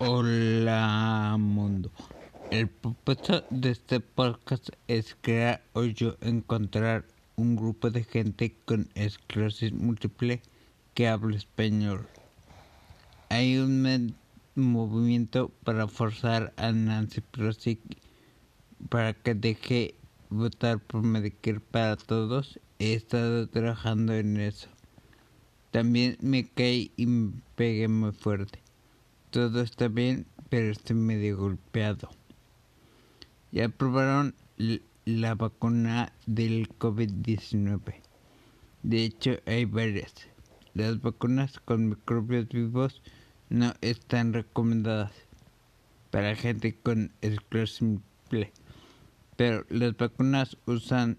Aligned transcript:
Hola 0.00 1.36
mundo. 1.38 1.88
El 2.50 2.66
propósito 2.66 3.44
de 3.50 3.70
este 3.70 4.00
podcast 4.00 4.70
es 4.88 5.16
crear 5.20 5.62
o 5.72 5.84
yo 5.84 6.16
encontrar 6.20 7.04
un 7.36 7.54
grupo 7.54 7.90
de 7.90 8.02
gente 8.02 8.56
con 8.64 8.88
esclerosis 8.96 9.72
múltiple 9.72 10.42
que 10.94 11.06
hable 11.06 11.36
español. 11.36 12.08
Hay 13.28 13.56
un 13.56 14.16
movimiento 14.56 15.52
para 15.62 15.86
forzar 15.86 16.52
a 16.56 16.72
Nancy 16.72 17.20
Pelosi 17.20 17.78
para 18.88 19.14
que 19.14 19.36
deje 19.36 19.94
votar 20.28 20.80
por 20.80 21.04
Medicare 21.04 21.60
para 21.60 21.94
todos. 21.94 22.58
He 22.80 22.94
estado 22.94 23.48
trabajando 23.48 24.12
en 24.12 24.40
eso. 24.40 24.66
También 25.70 26.16
me 26.20 26.48
caí 26.48 26.90
y 26.96 27.06
me 27.06 27.32
pegué 27.54 27.86
muy 27.86 28.10
fuerte. 28.10 28.63
Todo 29.34 29.62
está 29.62 29.88
bien, 29.88 30.26
pero 30.48 30.70
estoy 30.70 30.94
medio 30.94 31.36
golpeado. 31.36 32.08
Ya 33.50 33.68
probaron 33.68 34.36
la 35.06 35.34
vacuna 35.34 36.12
del 36.26 36.68
COVID-19. 36.78 37.80
De 38.84 39.04
hecho, 39.04 39.32
hay 39.46 39.64
varias. 39.64 40.14
Las 40.74 41.02
vacunas 41.02 41.58
con 41.58 41.88
microbios 41.88 42.48
vivos 42.48 43.02
no 43.48 43.74
están 43.80 44.34
recomendadas 44.34 45.10
para 46.12 46.36
gente 46.36 46.78
con 46.80 47.12
esclerosis 47.20 47.78
simple. 47.78 48.52
Pero 49.36 49.66
las 49.68 49.96
vacunas 49.96 50.56
usan 50.64 51.18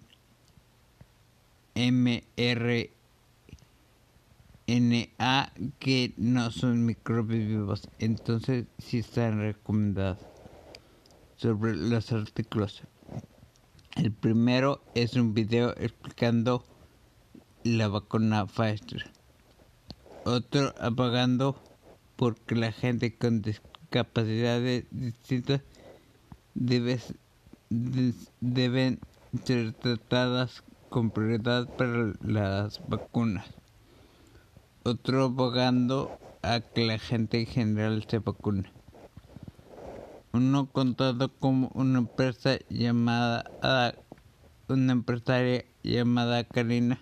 MR 1.75 2.94
NA 4.67 5.53
que 5.77 6.15
no 6.17 6.49
son 6.49 6.85
microbios 6.85 7.47
vivos, 7.47 7.87
entonces 7.99 8.65
sí 8.79 8.99
están 8.99 9.39
recomendados. 9.39 10.19
Sobre 11.37 11.75
los 11.75 12.11
artículos. 12.11 12.81
El 13.95 14.11
primero 14.11 14.81
es 14.95 15.15
un 15.15 15.33
video 15.33 15.75
explicando 15.77 16.65
la 17.63 17.89
vacuna 17.89 18.47
Pfizer. 18.47 19.11
Otro 20.23 20.73
apagando 20.79 21.61
porque 22.15 22.55
la 22.55 22.71
gente 22.71 23.15
con 23.15 23.41
discapacidades 23.41 24.85
distintas 24.89 25.61
debe, 26.53 26.99
deben 27.69 28.99
ser 29.43 29.73
tratadas 29.73 30.63
con 30.89 31.11
prioridad 31.11 31.67
para 31.75 32.13
las 32.21 32.81
vacunas 32.87 33.45
otro 34.87 35.23
abogando 35.23 36.11
a 36.43 36.59
que 36.59 36.85
la 36.85 36.99
gente 36.99 37.39
en 37.39 37.47
general 37.47 38.05
se 38.07 38.19
vacune. 38.19 38.71
Uno 40.31 40.67
contado 40.71 41.31
como 41.39 41.71
una 41.73 41.97
empresa 41.97 42.59
llamada 42.69 43.49
una 44.67 44.93
empresaria 44.93 45.65
llamada 45.81 46.43
Karina 46.43 46.99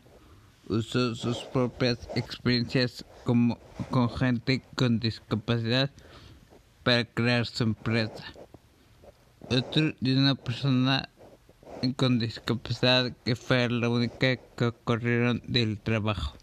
usó 0.69 1.13
sus 1.13 1.43
propias 1.43 2.07
experiencias 2.15 3.03
como 3.25 3.57
con 3.91 4.09
gente 4.09 4.61
con 4.75 5.01
discapacidad 5.01 5.91
para 6.83 7.03
crear 7.03 7.45
su 7.45 7.63
empresa. 7.63 8.23
Otro 9.49 9.93
de 9.99 10.17
una 10.17 10.35
persona 10.35 11.09
con 11.97 12.17
discapacidad 12.17 13.11
que 13.25 13.35
fue 13.35 13.69
la 13.69 13.89
única 13.89 14.37
que 14.37 14.73
corrieron 14.85 15.41
del 15.47 15.79
trabajo. 15.79 16.37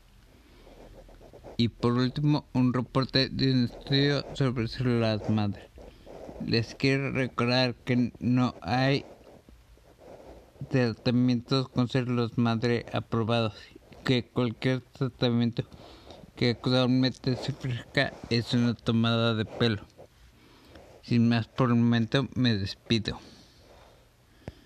Y 1.61 1.69
por 1.69 1.92
último, 1.92 2.47
un 2.55 2.72
reporte 2.72 3.28
de 3.28 3.53
un 3.53 3.64
estudio 3.64 4.25
sobre 4.33 4.66
células 4.66 5.28
madre. 5.28 5.69
Les 6.47 6.75
quiero 6.75 7.12
recordar 7.12 7.75
que 7.75 8.14
no 8.19 8.55
hay 8.62 9.05
tratamientos 10.70 11.69
con 11.69 11.87
células 11.87 12.38
madre 12.38 12.87
aprobados, 12.94 13.53
que 14.04 14.25
cualquier 14.25 14.81
tratamiento 14.81 15.65
que 16.34 16.49
actualmente 16.49 17.37
se 17.37 17.53
ofrezca 17.53 18.15
es 18.31 18.54
una 18.54 18.72
tomada 18.72 19.34
de 19.34 19.44
pelo. 19.44 19.82
Sin 21.03 21.28
más 21.28 21.47
por 21.47 21.69
el 21.69 21.76
momento, 21.76 22.26
me 22.37 22.56
despido. 22.56 23.20